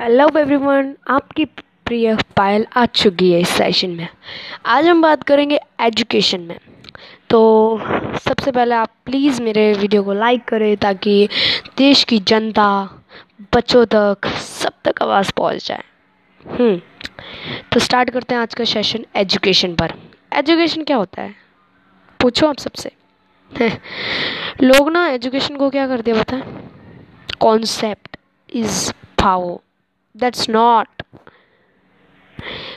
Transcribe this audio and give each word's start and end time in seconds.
Hello 0.00 0.38
everyone 0.38 0.96
आपकी 1.08 1.44
प्रिय 1.44 2.16
पायल 2.36 2.66
आ 2.76 2.86
चुकी 2.86 3.32
है 3.32 3.40
इस 3.40 3.48
सेशन 3.48 3.90
में। 3.90 4.08
आज 4.66 4.86
हम 4.86 5.02
बात 5.02 5.22
करेंगे 5.22 5.58
एजुकेशन 5.80 6.40
में। 6.40 6.58
तो 7.30 7.78
सबसे 8.18 8.50
पहले 8.50 8.74
आप 8.74 8.90
प्लीज़ 9.04 9.42
मेरे 9.42 9.72
वीडियो 9.72 10.02
को 10.02 10.12
लाइक 10.12 10.44
करें 10.44 10.76
ताकि 10.76 11.28
देश 11.78 12.04
की 12.04 12.18
जनता 12.18 12.90
बच्चों 13.54 13.86
तक 13.86 14.26
सब 14.26 14.72
तक 14.84 15.02
आवाज़ 15.02 15.32
पहुँच 15.36 15.68
जाए। 15.68 15.84
हम्म, 16.48 16.80
तो 17.72 17.80
स्टार्ट 17.80 18.10
करते 18.10 18.34
हैं 18.34 18.42
आज 18.42 18.54
का 18.54 18.64
सेशन 18.64 19.06
एजुकेशन 19.16 19.74
पर। 19.74 19.92
एजुकेशन 20.32 20.84
क्या 20.84 20.96
होता 20.96 21.22
है? 21.22 21.34
पूछो 22.20 22.46
आप 22.46 22.58
सबसे। 22.58 22.92
लोग 24.62 24.90
ना 24.90 25.08
एजुकेशन 25.08 25.56
को 25.56 25.70
क्या 25.70 25.88
करते 25.88 26.10
हैं 26.10 26.22
पता 26.22 26.42
concept 27.40 28.16
is 28.54 28.92
power 28.92 29.65
that's 30.16 30.48
not. 30.48 30.88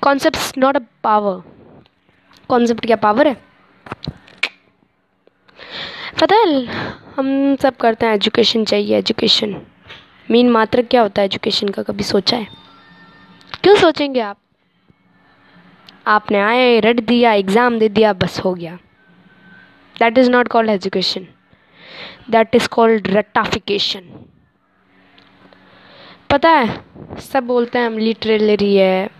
Concepts 0.00 0.52
not 0.56 0.76
a 0.76 0.84
power. 1.02 1.42
Concept 2.50 2.86
क्या 2.86 2.96
पावर 3.02 3.28
है? 3.28 3.34
पता 6.20 6.36
है, 6.36 6.64
हम 7.16 7.56
सब 7.62 7.76
करते 7.80 8.06
हैं 8.06 8.14
एजुकेशन 8.14 8.64
चाहिए 8.64 8.98
एजुकेशन 8.98 9.54
मीन 10.30 10.50
मात्र 10.50 10.82
क्या 10.82 11.02
होता 11.02 11.22
है 11.22 11.26
एजुकेशन 11.26 11.68
का 11.68 11.82
कभी 11.82 12.04
सोचा 12.04 12.36
है? 12.36 12.46
क्यों 13.62 13.74
सोचेंगे 13.76 14.20
आप? 14.20 14.38
आपने 16.06 16.40
आए 16.40 16.78
रट 16.80 17.00
दिया 17.00 17.32
एग्ज़ाम 17.32 17.78
दे 17.78 17.88
दिया, 17.88 18.12
बस 18.12 18.40
हो 18.44 18.54
गया. 18.54 18.78
That 19.96 20.18
is 20.18 20.30
not 20.30 20.48
called 20.48 20.70
education 20.70 21.26
that 22.30 22.54
is 22.54 22.68
called 22.68 23.08
ratification 23.08 24.00
पता 26.32 26.50
है? 26.50 26.84
सब 27.32 27.46
बोलते 27.46 27.78
हैं, 27.78 27.86
हम 27.86 27.98
लिटरेलरी 27.98 28.76
है। 28.76 29.10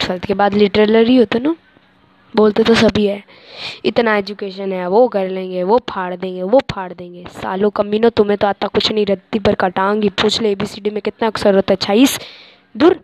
ट्वेल्थ 0.00 0.24
के 0.24 0.34
बाद 0.34 0.54
लिटरेलरी 0.54 1.16
होता 1.16 1.38
ना? 1.38 1.56
बोलते 2.36 2.62
तो 2.62 2.74
सभी 2.74 3.06
है। 3.06 3.24
इतना 3.84 4.16
एजुकेशन 4.16 4.72
है, 4.72 4.86
वो 4.86 5.08
कर 5.08 5.28
लेंगे, 5.28 5.62
वो 5.62 5.80
फाड़ 5.90 6.16
देंगे, 6.16 6.42
वो 6.42 6.60
फाड़ 6.70 6.92
देंगे। 6.92 7.24
सालों 7.42 7.70
कमीनो 7.70 8.10
तुम्हें 8.10 8.38
तो 8.38 8.46
आता 8.46 8.66
कुछ 8.66 8.92
नहीं 8.92 9.06
रत्ती 9.06 9.38
पर 9.38 9.54
कटाऊँगी 9.54 10.08
पूछ 10.08 10.42
ले 10.42 10.50
एबीसीडी 10.52 10.90
में 10.90 11.02
कितना 11.02 11.28
अक्सर 11.28 11.54
होता 11.54 11.72
है। 11.72 11.76
छाईस, 11.76 12.20
दूर। 12.76 13.00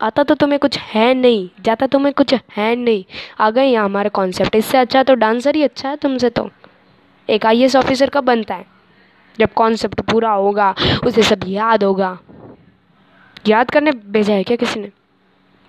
आता 0.00 0.22
तो 0.22 0.34
तुम्हें 0.34 0.58
कुछ 0.58 0.78
है 0.78 1.14
नहीं, 1.14 1.48
जाता 1.60 1.86
तुम्हें 1.86 2.14
कुछ 2.14 2.34
है 2.34 2.76
नहीं। 2.76 3.04
आ 3.40 3.50
गए 3.50 3.66
यहाँ 3.66 3.84
हमारे 3.84 4.08
कॉन्सेप्ट 4.08 4.56
इससे 4.56 4.78
अच्छा 4.78 5.02
तो 5.02 5.14
डांसर 5.14 5.54
ही 5.54 5.62
अच्छा 5.62 5.88
है 5.88 5.96
तुमसे 5.96 6.30
तो। 6.30 6.50
एक 7.30 7.46
आईएएस 7.46 7.76
ऑफिसर 7.76 8.10
कब 8.10 8.24
बनता 8.24 8.54
है? 8.54 8.66
जब 9.38 9.52
कॉन्सेप्ट 9.52 10.00
पूरा 10.00 10.30
होगा, 10.30 10.74
उसे 11.06 11.22
सब 11.22 11.40
याद 11.46 11.84
होगा। 11.84 12.18
याद 13.48 13.70
करने 13.70 13.90
भेजा 13.90 14.34
है 14.34 14.44
क्या 14.44 14.56
किसी 14.56 14.80
ने? 14.80 14.90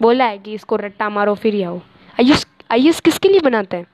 बोला 0.02 0.26
है 0.26 0.38
कि 0.38 0.54
इसको 0.54 0.76
रट्टा 0.76 1.10
मारो, 1.10 1.34
फिर 1.36 1.64
आओ। 1.66 1.80
आयुष 2.20 2.46
आयुष 2.72 3.00
किसके 3.00 3.30
लिए 3.30 3.40
बनाते 3.40 3.78
हैं? 3.78 3.86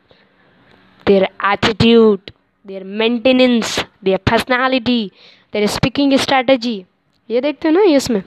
Their 1.07 1.23
attitude 1.23 2.31
their 2.65 2.83
maintenance 2.83 3.79
their 4.03 4.17
personality 4.29 5.11
their 5.53 5.67
speaking 5.67 6.13
strategy 6.13 6.85
ये 7.29 7.41
देखते 7.41 7.67
हैं 7.67 7.75
ना 7.75 7.81
इसमें 7.81 8.21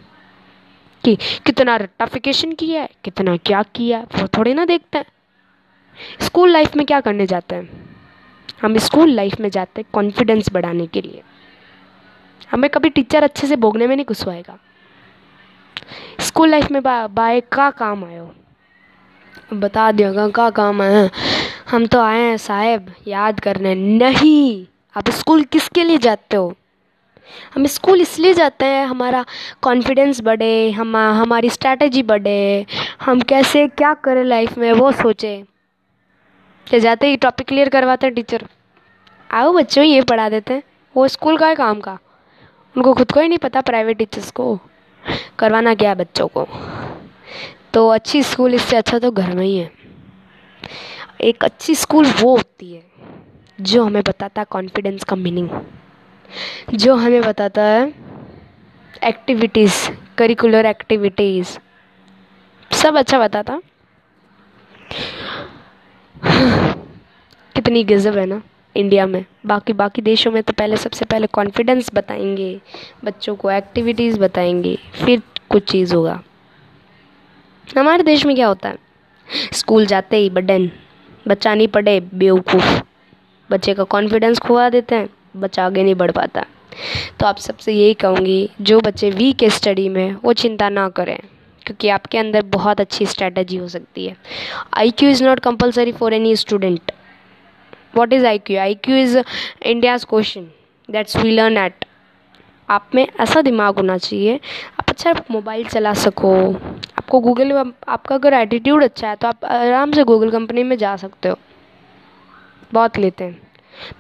कि 1.05 1.17
कितना 1.47 1.77
रट्टाफिकेशन 1.77 2.53
किया 2.53 2.83
है, 2.83 2.89
कितना 3.05 3.37
क्या 3.37 3.63
किया 3.63 3.99
है, 3.99 4.05
वो 4.05 4.29
थोड़े 4.29 4.55
ना 4.55 4.65
देखते 4.65 4.99
हैं। 4.99 5.05
स्कूल 6.21 6.51
लाइफ 6.51 6.77
में 6.77 6.87
क्या 6.87 7.01
करने 7.01 7.27
जाते 7.27 7.55
हैं? 7.55 7.69
हम 8.63 8.77
स्कूल 8.79 9.11
लाइफ 9.11 9.41
में 9.41 9.49
जाते 9.49 9.81
हैं 9.81 9.89
कॉन्फिडेंस 9.93 10.53
बढ़ाने 10.53 10.87
के 10.87 11.01
लिए। 11.01 11.23
हमें 12.51 12.71
कभी 12.71 12.89
टीचर 12.89 13.23
अच्छे 13.23 13.47
से 13.47 13.57
भोगने 13.57 13.87
में 13.87 13.97
नहीं 13.97 14.07
घुसवाएगा 14.07 14.59
स्कूल 16.21 16.49
लाइफ 16.49 16.71
में 16.71 16.83
बा, 16.83 17.07
बाय 17.07 17.41
का 17.53 17.71
काम 17.71 18.05
आयो? 18.05 18.31
बता 19.55 19.91
दिया 19.93 20.29
का 20.29 20.49
काम 20.51 20.83
है। 20.83 21.11
हम 21.71 21.87
तो 21.87 22.01
आए 22.01 22.21
हैं 22.21 22.37
साहब 22.37 22.93
याद 23.09 23.41
करने। 23.41 23.75
नहीं 23.75 24.67
आप 24.97 25.11
स्कूल 25.11 25.43
किसके 25.43 25.85
लिए 25.85 25.99
जाते 25.99 26.37
हो? 26.37 26.55
हम 27.55 27.67
स्कूल 27.67 28.01
इसलिए 28.01 28.35
जाते 28.35 28.65
हैं 28.65 28.87
हमारा 28.87 29.25
कॉन्फिडेंस 29.63 30.21
बढ़े 30.21 30.71
हम 30.71 30.97
हमारी 30.97 31.51
स्ट्रैटेजी 31.51 32.03
बढ़े। 32.03 32.67
हम 33.01 33.21
कैसे 33.21 33.67
क्या 33.69 33.93
करें 33.95 34.25
लाइफ 34.25 34.59
में 34.59 34.73
वो 34.73 34.91
सोचे। 34.93 35.37
क्या 36.67 36.81
जाते 36.81 37.09
ही 37.09 37.17
टॉपिक 37.17 37.47
क्लियर 37.49 37.69
करवाते 37.69 38.07
हैं 38.07 38.15
टीचर 38.15 38.47
आओ 39.31 39.53
बच्चों 39.53 39.85
ये 39.85 40.03
पढ़ा 40.03 40.29
देते 40.29 40.55
हैं। 40.55 40.63
वो 40.95 41.09
स्कूल 41.09 41.39
का 41.39 41.49
है 41.49 41.55
काम 41.55 41.81
का। 41.81 41.99
उनको 42.77 42.95
खुद 42.95 43.13
को 43.13 43.21
ही 43.21 43.29
नहीं 43.29 43.39
पता 43.39 43.61
प्राइवेट 43.61 43.99
टीचर्स 43.99 44.31
को। 44.31 44.59
करवाना 45.39 45.75
क्या 45.75 45.95
बच्चों 45.95 46.27
को। 46.29 46.47
तो 47.75 47.89
अच्छी 47.89 48.23
स्कूल 48.23 48.55
इससे 48.55 48.77
अच्छा 48.77 48.99
तो 48.99 49.11
घर 49.11 49.35
में 49.35 49.45
ही 49.45 49.57
है। 49.57 49.71
एक 51.21 51.45
अच्छी 51.45 51.75
स्कूल 51.75 52.07
वो 52.21 52.37
होती 52.37 52.73
है, 52.73 52.83
जो 53.61 53.85
हमें 53.85 54.03
बताता 54.03 54.41
है 54.41 54.47
कॉन्फिडेंस 54.51 55.05
का 55.05 55.17
मीनिंग 55.17 55.49
जो 56.75 56.95
हमें 56.97 57.21
बताता 57.23 57.63
है 57.63 57.93
एक्टिविटीज़ 59.05 59.89
करिकुलर 60.19 60.67
एक्टिविटीज़ 60.67 61.59
सब 62.71 62.97
अच्छा 62.97 63.19
बताता। 63.19 63.61
कितनी 67.55 67.85
गज़ब 67.85 68.17
है 68.19 68.27
ना। 68.27 68.41
इंडिया 68.77 69.07
में। 69.07 69.25
बाकी 69.47 69.73
बाकी 69.73 70.03
देशों 70.03 70.31
में 70.33 70.43
तो 70.43 70.53
पहले, 70.53 70.77
सबसे 70.77 71.05
पहले 71.05 71.27
कॉन्फिडेंस 71.27 71.91
बताएँगे, 71.95 72.61
बच्चों 73.05 73.35
को 73.37 73.51
एक्टिविटीज़ 73.51 74.19
बताएँगे, 74.19 74.79
फिर 75.05 75.23
कुछ 75.51 75.71
चीज़ 75.71 75.95
होगा। 75.95 76.23
हमारे 77.79 78.03
देश 78.03 78.27
में 78.27 78.35
क्या 78.37 78.47
होता 78.47 78.69
है? 78.69 78.79
स्कूल 79.53 79.87
जाते 79.87 80.17
ही 80.17 80.31
बडन 80.31 80.71
बच्चा 81.29 81.55
नहीं 81.55 81.69
पढ़े, 81.69 82.01
बेवकूफ़। 82.01 82.81
बच्चे 83.51 83.75
का 83.75 83.85
कॉन्फिडेंस 83.85 84.39
खुआ 84.39 84.69
देते 84.69 84.95
हैं, 84.95 85.09
बच्चा 85.37 85.67
आगे 85.67 85.83
नहीं 85.83 85.95
बढ़ 85.95 86.11
पाता। 86.11 86.45
तो 87.21 87.27
आप 87.27 87.37
सबसे 87.37 87.73
यही 87.73 87.95
कहूँगी, 87.95 88.51
जो 88.61 88.81
बच्चे 88.81 89.11
वीक 89.11 89.43
है 89.43 89.49
स्टडी 89.49 89.89
में 89.89 90.17
वो 90.25 90.33
चिंता 90.33 90.69
ना 90.69 90.89
करें, 90.89 91.19
क्योंकि 91.67 91.89
आपके 91.89 92.19
अंदर 92.19 92.43
बहुत 92.43 92.81
अच्छी 92.81 93.07
स्ट्रैटेजी 93.07 93.57
हो 93.57 93.69
सकती 93.69 94.07
है। 94.07 94.17
I 94.75 94.91
Q 94.91 95.09
is 95.11 95.25
not 95.25 95.41
compulsory 95.41 95.93
for 95.93 96.15
any 96.15 96.37
student 96.37 96.93
what 97.97 98.13
is 98.13 98.27
I 98.27 98.39
Q 98.39 98.59
I 98.61 98.75
Q 98.85 98.97
is 98.97 99.19
India's 99.19 100.07
question 100.11 100.49
that's 100.89 101.17
we 101.17 101.31
learn 101.31 101.57
at 101.59 101.85
आप 102.69 102.91
में 102.95 103.07
ऐसा 103.21 103.41
दिमाग 103.43 103.77
होना 103.77 103.97
चाहिए, 103.99 104.39
आप 104.81 104.91
अच्छा 104.91 105.13
मोबाइल 105.31 105.65
चला 105.69 105.93
सको, 105.95 106.35
आपको 106.99 107.21
गूगल 107.21 107.53
आपका 107.53 108.15
अगर 108.15 108.35
एटीट्यूड 108.35 108.85
अच्छा 108.85 109.09
है 109.09 109.17
तो 109.17 109.29
आप 109.29 109.45
आराम 109.45 109.93
से 109.93 110.05
गूगल 110.05 110.31
कंपनी 110.31 110.63
में 110.63 110.77
जा 110.79 110.95
सकते 110.97 111.29
हो। 111.29 111.39
बहुत 112.73 112.99
लेते 112.99 113.25
हैं। 113.25 113.41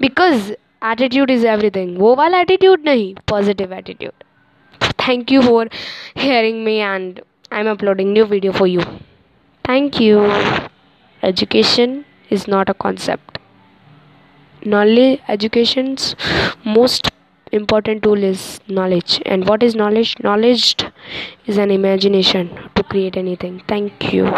बिकॉज़ 0.01 0.53
एटीट्यूड 0.53 1.31
इज़ 1.31 1.47
एवरीथिंग 1.47 1.99
वो 1.99 2.15
वाला 2.15 2.41
एटीट्यूड 2.41 2.85
नहीं 2.87 3.15
positive 3.31 3.73
attitude 3.75 4.25
thank 5.07 5.33
you 5.33 5.43
for 5.43 5.71
hearing 6.17 6.65
me 6.65 6.77
and 6.77 7.21
I 7.53 7.61
am 7.61 7.71
uploading 7.71 8.13
new 8.13 8.25
video 8.25 8.53
for 8.53 8.69
you 8.69 8.81
thank 9.65 10.01
you 10.01 10.27
education 11.23 12.03
is 12.33 12.45
not 12.49 12.71
a 12.71 12.75
concept 12.79 13.39
knowledge 14.65 15.21
education's 15.29 16.17
most 16.65 17.11
important 17.53 18.03
tool 18.03 18.23
is 18.23 18.61
knowledge. 18.69 19.21
And 19.27 19.49
what 19.49 19.63
is 19.63 19.75
knowledge? 19.75 20.17
Knowledge 20.23 20.77
is 21.47 21.59
an 21.59 21.71
imagination 21.71 22.51
to 22.75 22.83
create 22.83 23.17
anything. 23.17 23.63
Thank 23.69 24.13
you 24.13 24.33